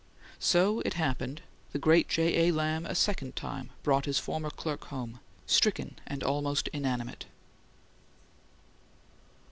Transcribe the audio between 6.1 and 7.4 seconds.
almost inanimate.